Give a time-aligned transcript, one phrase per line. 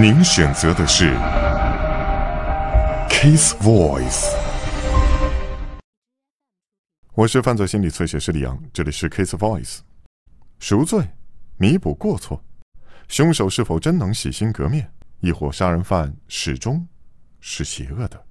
[0.00, 1.14] 您选择的是
[3.10, 4.34] Case Voice。
[7.14, 9.80] 我是犯罪心理测写师李阳，这里是 Case Voice。
[10.58, 11.06] 赎罪、
[11.58, 12.42] 弥补过错，
[13.08, 16.88] 凶手是否真能洗心革面，亦或杀人犯始终
[17.40, 18.24] 是邪恶的？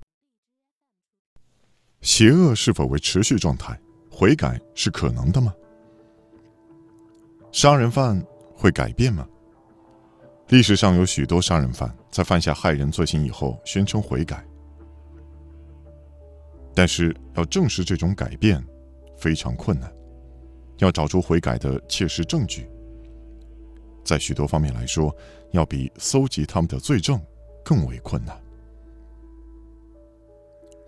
[2.01, 3.79] 邪恶是否为持续状态？
[4.09, 5.53] 悔改是可能的吗？
[7.51, 8.19] 杀人犯
[8.55, 9.27] 会改变吗？
[10.51, 14.45] 历史上有许多杀人犯在犯下害人罪行以后宣称悔改，
[16.75, 18.61] 但是要证实这种改变
[19.17, 19.89] 非常困难，
[20.79, 22.69] 要找出悔改的切实证据，
[24.03, 25.15] 在许多方面来说，
[25.51, 27.17] 要比搜集他们的罪证
[27.63, 28.37] 更为困难。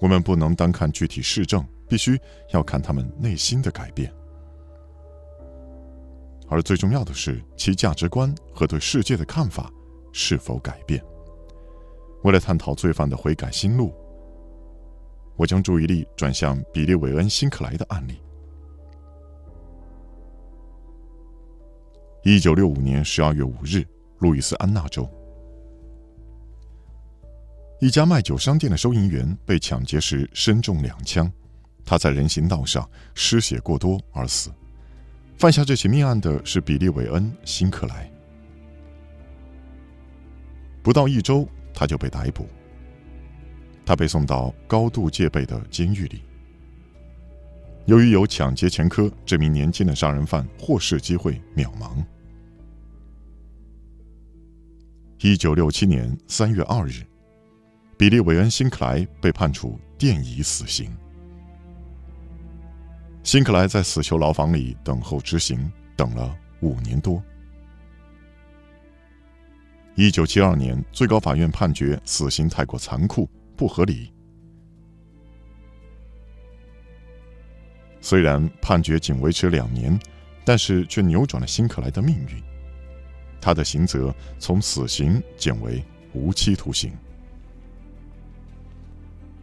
[0.02, 2.20] 我们不能单看具体事证，必须
[2.52, 4.14] 要看他们内心的改变。
[6.48, 9.72] 而最重要的是，其价值观和对世界的看法
[10.12, 11.04] 是否改变。
[12.24, 13.94] 为了探讨罪犯的悔改心路，
[15.36, 18.20] 我将注意力转向比利·韦恩·辛克莱的案例。
[22.23, 23.84] 一九六五年十二月五日，
[24.20, 25.10] 路易斯安那州
[27.82, 31.30] 一家卖酒商店的收银员被抢劫时身中两枪，
[31.84, 34.50] 他在人行道上失血过多而死。
[35.38, 38.09] 犯下这起命案的是比利·韦恩·辛克莱。
[40.81, 42.48] 不到一周，他就被逮捕。
[43.86, 46.22] 他被送到高度戒备的监狱里。
[47.86, 52.02] 由于有抢劫前科，这名年轻的杀人犯获释机会渺茫。
[55.20, 57.04] 一九六七年三月二日，
[57.98, 60.89] 比利·韦恩·辛克莱被判处电椅死刑。
[63.24, 67.24] 辛克莱在死囚牢房里等候执行，等了五年多。
[69.96, 74.12] 一九七二年，最高法院判决死刑太过残酷、不合理。
[78.02, 79.98] 虽然判决仅维持两年，
[80.44, 82.44] 但是却扭转了辛克莱的命运。
[83.39, 85.82] 他的刑责从死刑减为
[86.12, 86.92] 无期徒刑。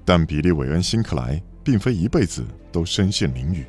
[0.04, 1.42] 但比利·韦恩·辛克莱。
[1.70, 3.64] 并非一辈子都身陷囹圄。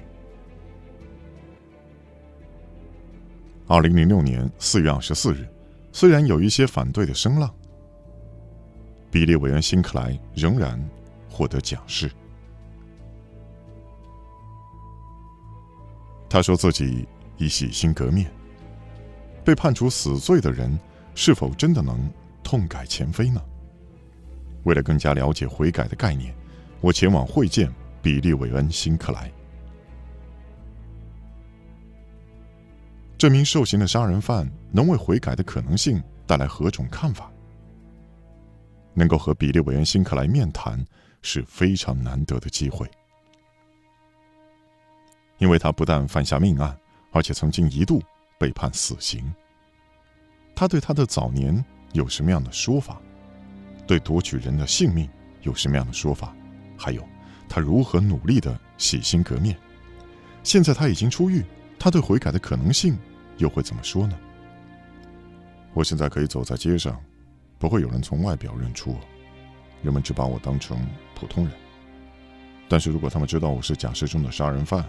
[3.68, 5.48] 二零零六年四月二十四日，
[5.92, 7.54] 虽然有一些反对的声浪，
[9.12, 10.84] 比利·韦恩·辛克莱仍然
[11.30, 12.10] 获得假释。
[16.28, 17.08] 他说自己
[17.38, 18.32] 已洗心革面。
[19.46, 20.76] 被判处死罪的人
[21.14, 23.40] 是否真的能痛改前非呢？
[24.64, 26.36] 为了更加了解悔改的概念，
[26.80, 27.72] 我前往会见。
[28.02, 29.32] 比利·韦恩·辛克莱，
[33.18, 37.32] 这名受刑的杀人犯能为悔改的可能性带来何种看法？
[38.94, 40.84] 能够和比利·韦恩·辛克莱面谈
[41.22, 42.90] 是非常难得的机会，
[45.38, 46.76] 因为他不但犯下命案，
[47.12, 48.02] 而且曾经一度
[48.40, 49.34] 被判死刑。
[50.56, 51.64] 他对他的早年
[51.94, 53.00] 有什么样的说法？
[53.88, 55.10] 对夺取人的性命
[55.42, 56.36] 有什么样的说法？
[56.78, 57.08] 还有？
[57.54, 59.58] 他如何努力的洗心革面？
[60.42, 61.44] 现在他已经出狱，
[61.78, 62.98] 他对悔改的可能性
[63.40, 64.18] 又会怎么说呢？
[65.74, 66.98] 我现在可以走在街上，
[67.60, 69.00] 不会有人从外表认出我，
[69.84, 70.80] 人们只把我当成
[71.14, 71.54] 普通人。
[72.70, 74.86] 但是如果他们知道我是假释中的杀人犯，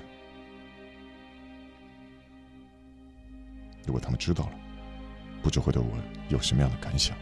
[3.84, 4.52] 如果他们知道了，
[5.42, 5.88] 不知会对我
[6.28, 7.16] 有什么样的感想？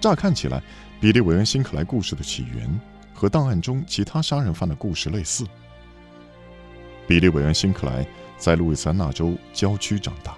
[0.00, 0.62] 乍看起来，
[1.02, 2.80] 比利·韦恩·辛克莱故事的起源。
[3.22, 5.46] 和档案中其他杀人犯的故事类似。
[7.06, 8.04] 比利·韦恩·辛克莱
[8.36, 10.36] 在路易斯安那州郊区长大。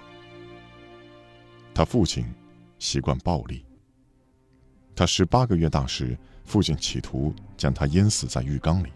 [1.73, 2.23] 他父亲
[2.77, 3.65] 习惯暴力。
[4.95, 8.89] 他十八个月大时，父亲企图将他淹死在浴缸里。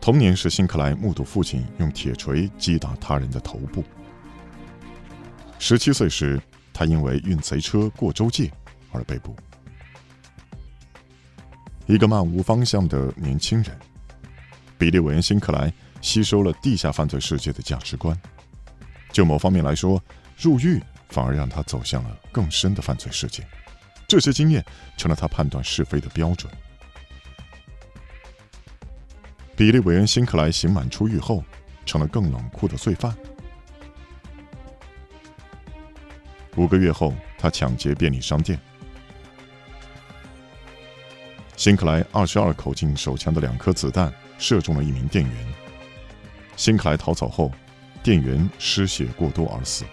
[0.00, 3.84] 童年时，辛克莱目睹父亲用铁锤击打他人的头部。
[5.58, 6.40] 十七岁时，
[6.72, 8.50] 他因为运贼车过州界
[8.90, 9.36] 而被捕。
[11.90, 13.76] 一个漫无方向的年轻人，
[14.78, 18.16] 比利·韦恩·辛克莱吸收了地下犯罪世界的价值观。
[19.10, 20.00] 就某方面来说，
[20.38, 23.44] 入狱反而让他走向了更深的犯罪世界。
[24.06, 24.64] 这些经验
[24.96, 26.52] 成了他判断是非的标准。
[29.56, 31.42] 比利·韦恩·辛克莱刑满出狱后，
[31.84, 33.12] 成了更冷酷的罪犯。
[36.54, 38.60] 五个月后，他抢劫便利商店。
[41.60, 45.54] 辛克莱二十二口径手枪的两颗子弹射中了一名店员。
[46.56, 47.52] 辛克莱逃走后，
[48.02, 49.84] 店员失血过多而死。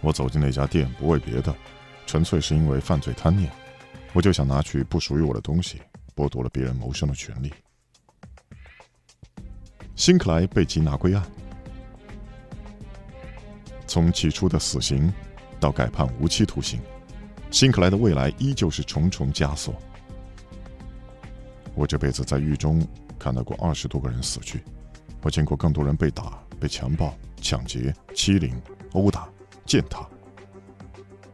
[0.00, 1.54] 我走进那家店不为别的，
[2.06, 3.52] 纯粹是因为犯罪贪念，
[4.14, 5.82] 我就想拿取不属于我的东西，
[6.14, 7.52] 剥夺了别人谋生的权利。
[9.96, 11.22] 辛克莱被缉拿归案，
[13.86, 15.12] 从起初的死刑
[15.60, 16.80] 到改判无期徒刑，
[17.50, 19.74] 辛克莱的未来依旧是重重枷锁。
[21.76, 22.84] 我这辈子在狱中
[23.18, 24.64] 看到过二十多个人死去，
[25.20, 28.58] 我见过更多人被打、被强暴、抢劫、欺凌、
[28.92, 29.28] 殴打、
[29.66, 30.08] 践踏，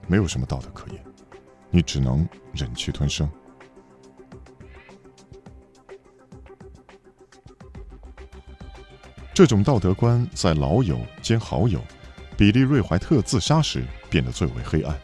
[0.08, 1.00] 没有什么道德可言，
[1.70, 3.30] 你只能忍气吞声。
[9.32, 11.80] 这种道德观在老友兼好友
[12.36, 15.00] 比利·瑞怀特自杀时变得最为黑暗。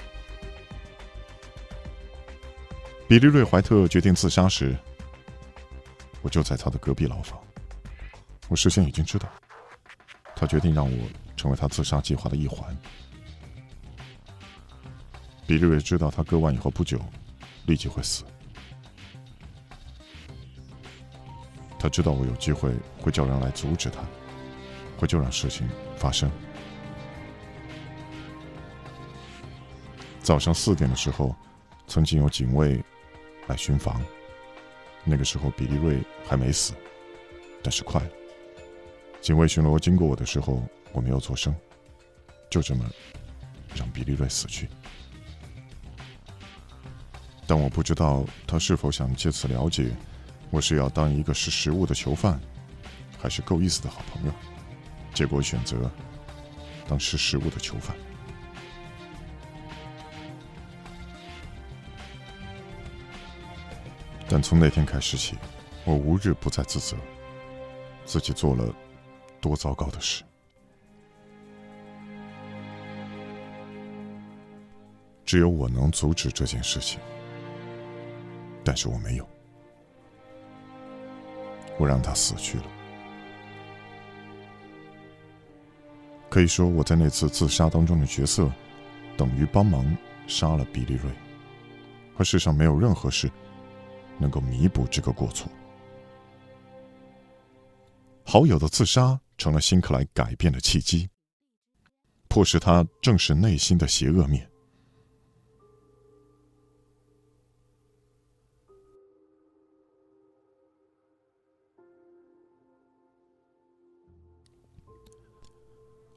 [3.07, 4.77] 比利·瑞怀特决定自杀时，
[6.29, 7.41] 我就在他的隔壁牢房。
[8.49, 9.27] 我事先已经知道，
[10.37, 11.09] 他决定让我
[11.39, 12.77] 成为他自杀计划的一环。
[15.47, 17.01] 比利瑞知道他割腕以后不久
[17.65, 18.25] 立即会死，
[21.79, 24.03] 他知道我有机会会叫人来阻止他。
[24.99, 25.67] 会就让事情
[25.97, 26.31] 发生。
[30.21, 31.35] 早上四点的时候，
[31.87, 32.85] 曾经有警卫
[33.47, 33.99] 来巡房。
[35.11, 36.75] 那个时候，比利瑞还没死，
[37.63, 38.11] 但是快了。
[39.23, 40.63] 警卫巡逻经过我的时候，
[40.93, 41.55] 我没有做声，
[42.51, 42.85] 就这么
[43.75, 44.69] 让比利瑞死去。
[47.47, 49.91] 但我不知道他是否想借此了解
[50.51, 52.39] 我是要当一个识时务的囚犯，
[53.19, 54.33] 还是够意思的好朋友。
[55.15, 55.91] 结果选择
[56.87, 57.97] 当识时务的囚犯，
[64.29, 65.37] 但从那天开始起，
[65.85, 66.97] 我无日不在自责，
[68.05, 68.75] 自己做了
[69.41, 70.23] 多糟糕的事。
[75.25, 77.01] 只有我能阻止这件事情，
[78.63, 79.29] 但是我没有，
[81.79, 82.65] 我让他死去了。
[86.29, 88.51] 可以说，我在那次自杀当中的角色，
[89.17, 89.97] 等于帮忙
[90.27, 91.11] 杀了比利瑞，
[92.19, 93.31] 而世上没有任何事
[94.19, 95.51] 能够弥补这个过错。
[98.25, 101.09] 好友的自杀成了辛克莱改变的契机，
[102.29, 104.47] 迫使他正视内心的邪恶面。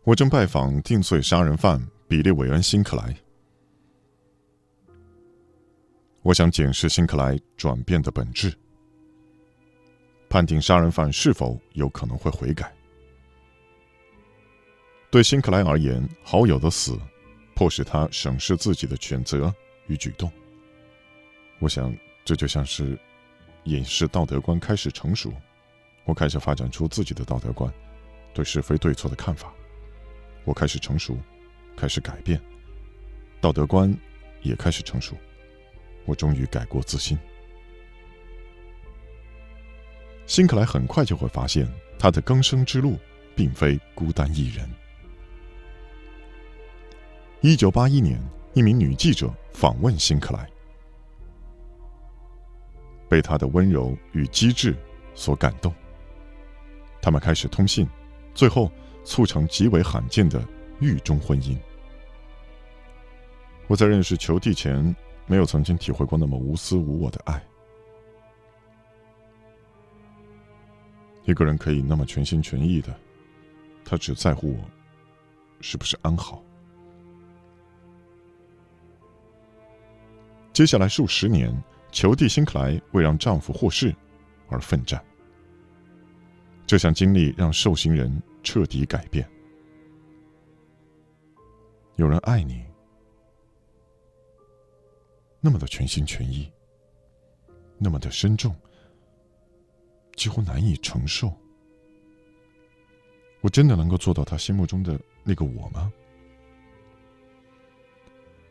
[0.03, 3.15] 我正拜访定罪杀人犯比利·韦恩·辛克莱，
[6.23, 8.53] 我想检视辛克莱转变的本质，
[10.29, 12.71] 判定杀人犯是否有可能会悔改。
[15.09, 16.95] 对辛克莱而言，好友的死
[17.55, 19.51] 迫使他审视自己的选择
[19.87, 20.31] 与举动。
[21.57, 21.91] 我想，
[22.23, 22.97] 这就像是
[23.63, 25.33] 隐士道德观开始成熟，
[26.05, 27.73] 我开始发展出自己的道德观，
[28.31, 29.51] 对是非对错的看法。
[30.45, 31.17] 我开始成熟，
[31.75, 32.39] 开始改变，
[33.41, 33.91] 道德观
[34.43, 35.17] 也开始成熟。
[36.05, 37.17] 我终于改过自新。
[40.25, 41.67] 辛克莱很快就会发现，
[41.99, 42.97] 他的更生之路
[43.35, 44.69] 并非孤单一人。
[47.41, 48.21] 一九八一年，
[48.53, 50.49] 一名女记者访问辛克莱，
[53.09, 54.75] 被他的温柔与机智
[55.15, 55.73] 所感动。
[57.01, 57.87] 他们开始通信，
[58.33, 58.71] 最后。
[59.03, 60.39] 促成极为罕见的
[60.79, 61.57] 狱中婚姻。
[63.65, 64.95] 我在认识裘蒂前，
[65.27, 67.41] 没有曾经体会过那么无私无我的爱。
[71.25, 72.93] 一个人可以那么全心全意的，
[73.85, 74.63] 他只在乎我
[75.61, 76.43] 是不是安好。
[80.51, 81.51] 接下来数十年，
[81.91, 83.95] 裘蒂·辛克莱为让丈夫获释
[84.49, 85.03] 而奋战。
[86.65, 88.21] 这项经历让受刑人。
[88.43, 89.23] 彻底改变。
[91.95, 92.65] 有人爱你，
[95.41, 96.49] 那么的全心全意，
[97.77, 98.55] 那么的深重，
[100.15, 101.33] 几乎难以承受。
[103.41, 105.91] 我真的能够做到他心目中的那个我吗？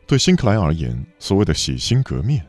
[0.05, 2.45] 对辛克莱而言，所谓的洗心革面，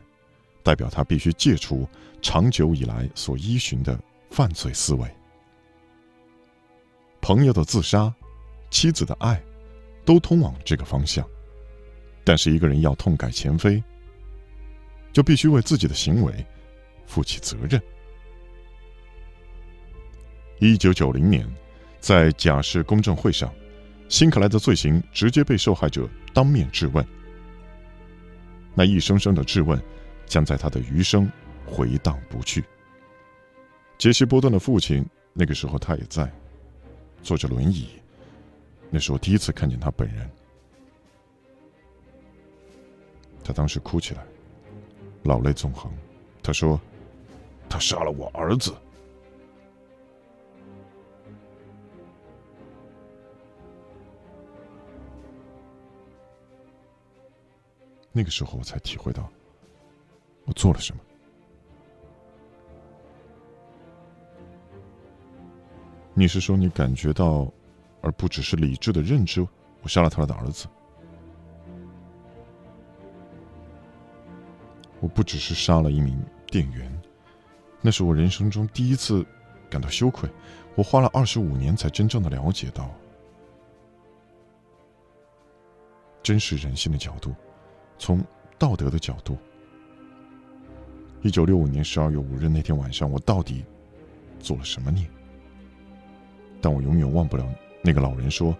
[0.61, 1.87] 代表他必须戒除
[2.21, 3.97] 长久以来所依循的
[4.29, 5.09] 犯罪思维。
[7.21, 8.13] 朋友的自杀，
[8.69, 9.41] 妻子的爱，
[10.03, 11.25] 都通往这个方向。
[12.25, 13.81] 但是一个人要痛改前非，
[15.13, 16.45] 就必须为自己的行为
[17.05, 17.81] 负起责任。
[20.59, 21.47] 一九九零年，
[21.99, 23.53] 在假释公证会上，
[24.09, 27.05] 辛克莱的罪行直接被受害者当面质问。
[28.73, 29.79] 那一声声的质问，
[30.25, 31.31] 将在他的余生
[31.65, 32.63] 回荡不去。
[33.99, 36.31] 杰西·波顿的父亲那个时候他也在，
[37.21, 37.89] 坐着轮椅。
[38.89, 40.29] 那是我第一次看见他本人。
[43.43, 44.23] 他当时哭起来，
[45.23, 45.91] 老泪纵横。
[46.41, 46.79] 他说
[47.69, 48.73] ：“他杀了我儿子。”
[58.15, 59.27] 那个时候，我才体会到
[60.45, 61.01] 我做了什么。
[66.13, 67.51] 你是说你感觉到，
[68.01, 69.41] 而不只是理智的认知，
[69.81, 70.67] 我杀了他的儿子？
[75.13, 76.91] 不只是杀了一名店员，
[77.81, 79.25] 那是我人生中第一次
[79.69, 80.29] 感到羞愧。
[80.75, 82.89] 我花了二十五年才真正的了解到
[86.23, 87.33] 真实人性的角度。
[87.99, 88.23] 从
[88.57, 89.37] 道德的角度，
[91.21, 93.63] 一九六五年十二月五日那天晚上，我到底
[94.39, 95.07] 做了什么孽？
[96.59, 97.47] 但我永远忘不了
[97.83, 98.55] 那个老人说：“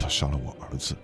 [0.00, 0.96] 他杀了我儿子。”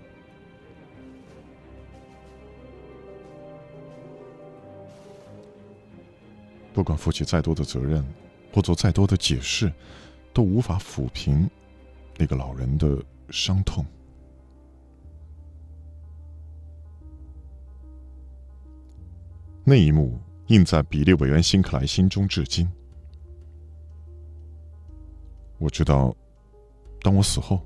[6.75, 8.05] 不管负起再多的责任，
[8.53, 9.73] 或做再多的解释，
[10.33, 11.49] 都无法抚平
[12.19, 13.01] 那个老人的
[13.31, 13.87] 伤痛。
[19.63, 22.69] 那一幕印在比利·韦恩·辛克莱心中至今。
[25.59, 26.15] 我知道，
[27.01, 27.65] 当我死后，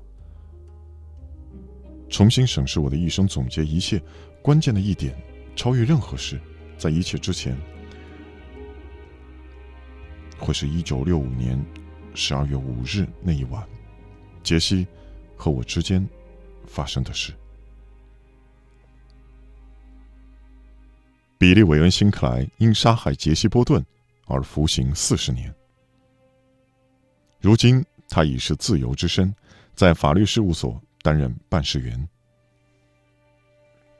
[2.07, 3.99] 重新审视我的一生，总结一切，
[4.43, 5.19] 关键的一点，
[5.55, 6.39] 超越任何事，
[6.77, 7.57] 在一切之前，
[10.49, 11.63] 会是一九六五年
[12.15, 13.63] 十二月五日那一晚，
[14.41, 14.87] 杰西
[15.37, 16.03] 和我之间
[16.65, 17.31] 发生的事。
[21.37, 23.85] 比利·韦恩·辛克莱因杀害杰西·波顿
[24.25, 25.53] 而服刑四十年。
[27.39, 29.31] 如今他已是自由之身，
[29.75, 32.09] 在法律事务所担任办事员。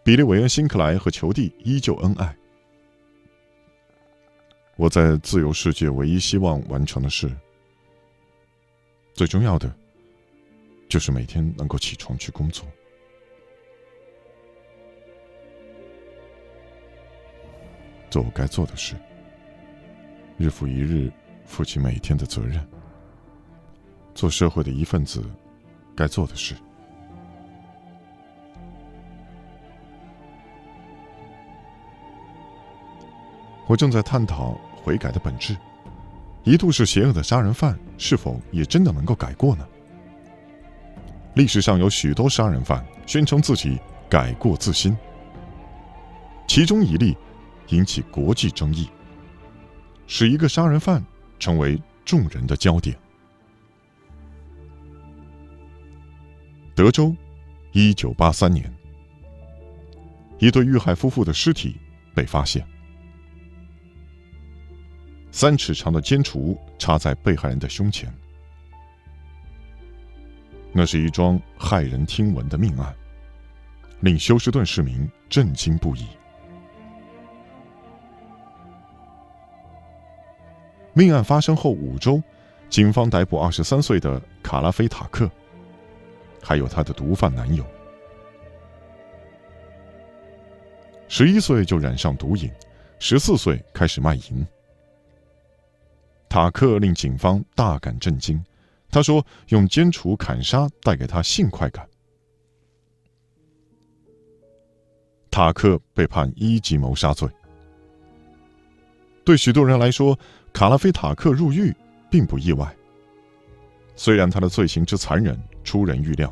[0.04, 2.36] 比利·韦恩·辛克莱和裘蒂依旧恩爱。
[4.80, 7.30] 我在自由世界唯一希望完成的事，
[9.14, 9.70] 最重要的，
[10.88, 12.66] 就是每天能够起床去工作。
[18.10, 18.96] 做我该做的事，
[20.38, 21.12] 日复一日
[21.44, 22.66] 负起每天的责任，
[24.16, 25.22] 做社会的一份子，
[25.94, 26.56] 该做的事。
[33.68, 35.56] 我正在探讨悔改的本质：
[36.44, 39.68] 一度是邪恶的杀人犯，是否也真的能够改过呢？
[41.36, 44.98] 历史上有许多杀人犯宣称自己改过自新，
[46.48, 47.16] 其中一例。
[47.72, 48.90] 引起国际争议，
[50.08, 51.06] 使一个杀人犯
[51.38, 52.98] 成为众人的焦点。
[56.74, 57.16] 德州，
[57.72, 58.74] 一九八三年，
[60.40, 61.78] 一对遇害夫妇的尸体
[62.16, 62.66] 被发现，
[65.32, 68.14] 三尺长的尖杵插在被害人的胸前。
[70.72, 72.96] 那是一桩骇人听闻的命案，
[74.02, 76.08] 令休斯顿市民震惊不已。
[80.94, 82.22] 命案发生后五周，
[82.70, 85.30] 警方逮捕二十三岁的卡拉菲塔克，
[86.42, 87.66] 还有他的毒贩男友。
[91.08, 92.52] 十一岁就染上毒瘾，
[93.00, 94.46] 十四岁开始卖淫。
[96.30, 98.40] 塔克令警方大感震惊，
[98.92, 101.90] 他说用尖杵砍杀带给他性快感。
[105.32, 107.28] 塔克被判一级谋杀罪。
[109.26, 110.18] 对许多人来说，
[110.54, 111.76] 卡拉菲塔克入狱
[112.12, 112.76] 并不意外。
[113.96, 116.32] 虽然他的罪行之残忍出人预料，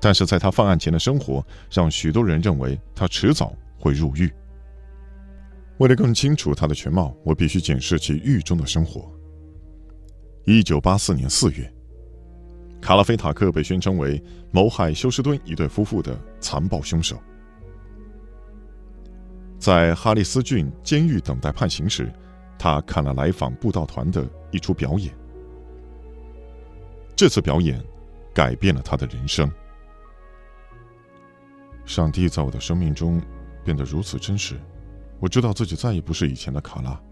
[0.00, 4.32] 但是在他犯案前的生活让许多人认为他迟早会入狱。
[5.78, 9.12] 为了更清楚他的全貌，我必须检视其狱中的生活。
[10.48, 11.68] 一九八四年四月，
[12.80, 14.22] 卡拉菲塔克被宣称为
[14.52, 17.20] 谋害休斯顿一对夫妇的残暴凶手。
[19.58, 22.12] 在哈利斯郡监狱等待判刑时，
[22.56, 25.12] 他看了来访布道团的一出表演。
[27.16, 27.84] 这次表演
[28.32, 29.50] 改变了他的人生。
[31.84, 33.20] 上帝在我的生命中
[33.64, 34.54] 变得如此真实，
[35.18, 37.02] 我知道自己再也不是以前的卡拉。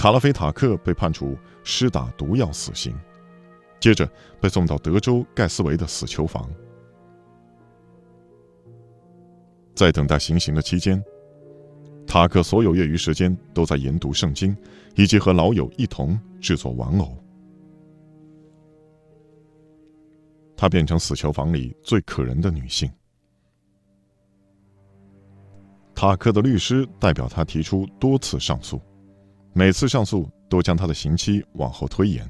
[0.00, 2.98] 卡拉菲塔克被判处施打毒药死刑，
[3.78, 6.50] 接着被送到德州盖斯维的死囚房。
[9.74, 11.04] 在等待行刑的期间，
[12.06, 14.56] 塔克所有业余时间都在研读圣经，
[14.96, 17.14] 以及和老友一同制作玩偶。
[20.56, 22.90] 她变成死囚房里最可人的女性。
[25.94, 28.80] 塔克的律师代表他提出多次上诉，
[29.52, 32.28] 每次上诉都将他的刑期往后推延。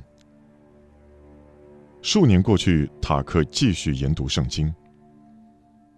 [2.03, 4.73] 数年过去，塔克继续研读圣经。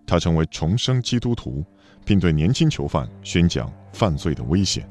[0.05, 1.65] 他成为重生基督徒，
[2.05, 4.89] 并对年轻囚犯宣讲犯罪的危险。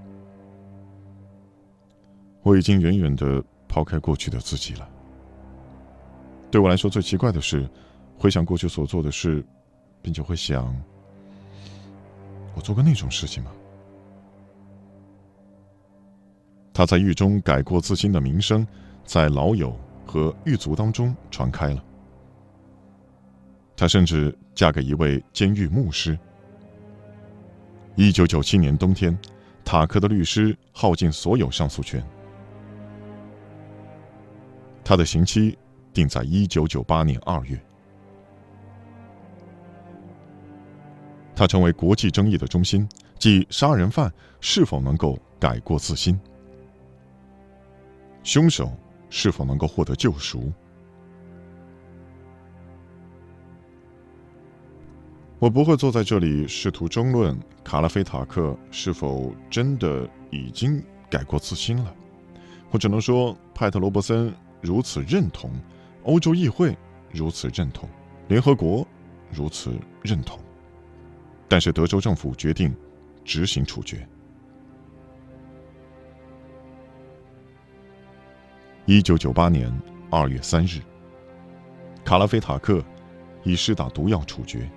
[2.43, 4.89] 我已经远远的抛开过去的自己了。
[6.49, 7.69] 对我来说，最奇怪的是，
[8.17, 9.45] 回想过去所做的事，
[10.01, 10.73] 并且会想：
[12.55, 13.51] 我做过那种事情吗？
[16.73, 18.65] 他在狱中改过自新的名声，
[19.03, 21.83] 在老友和狱卒当中传开了。
[23.75, 26.17] 他甚至嫁给一位监狱牧师。
[27.95, 29.17] 一九九七年冬天，
[29.65, 32.01] 塔克的律师耗尽所有上诉权，
[34.83, 35.57] 他的刑期
[35.93, 37.59] 定在一九九八年二月。
[41.35, 42.87] 他成为国际争议的中心，
[43.17, 46.19] 即杀人犯是否能够改过自新，
[48.23, 48.71] 凶手
[49.09, 50.51] 是否能够获得救赎。
[55.39, 61.95] 我不会坐在这里试图争论卡拉菲塔克是否真的已经改过自新了。
[62.69, 65.51] 我只能说，派特罗伯森如此认同，
[66.03, 66.77] 欧洲议会
[67.11, 67.89] 如此认同，
[68.27, 68.87] 联合国
[69.31, 69.73] 如此
[70.03, 70.39] 认同。
[71.49, 72.73] 但是德州政府决定
[73.25, 74.07] 执行处决。
[78.87, 79.71] 一九九八年
[80.09, 80.81] 二月三日，
[82.03, 82.83] 卡拉菲塔克
[83.43, 84.67] 以施打毒药处决。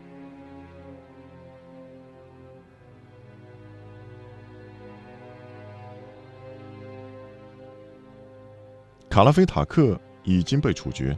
[9.08, 11.16] 卡拉菲塔克已经被处决，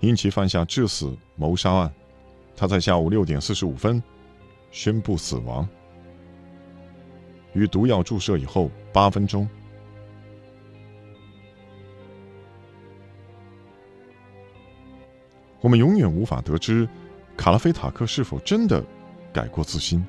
[0.00, 1.92] 因其犯下致死谋杀案。
[2.54, 4.02] 他在下午六点四十五分
[4.70, 5.66] 宣布死亡，
[7.52, 9.48] 于毒药注射以后八分钟。
[15.60, 16.88] 我们永远无法得知
[17.36, 18.84] 卡拉菲塔克是否真的
[19.32, 20.04] 改过自新。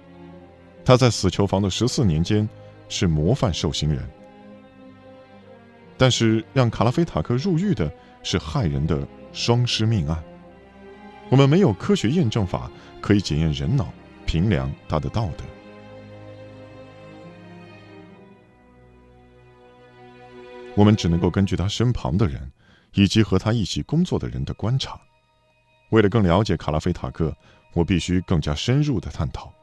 [0.83, 2.47] 他在死囚房的十四年间。
[2.93, 4.05] 是模范受刑人，
[5.97, 7.89] 但是让卡拉菲塔克入狱的
[8.21, 10.21] 是害人的双尸命案。
[11.29, 13.93] 我们没有科学验证法可以检验人脑，
[14.25, 15.45] 评量他的道德。
[20.73, 22.51] 我们只能够根据他身旁的人，
[22.93, 24.99] 以及和他一起工作的人的观察。
[25.89, 27.35] 为了更了解卡拉菲塔克，
[27.73, 29.53] 我必须更加深入的探讨。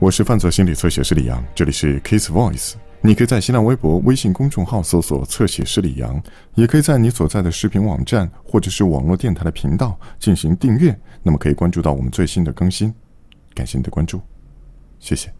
[0.00, 2.74] 我是犯罪心理测写师李阳，这里是 Case Voice。
[3.00, 6.20] 你可以在新浪微博、微信公众号搜索“侧写师李阳”，
[6.56, 12.92] 也可以在你所在的视频网站或者是网络电台的频道进行订阅，那么可以关注到我们最新的更新。
[13.54, 14.20] 感谢你的关注，
[14.98, 15.32] 谢谢。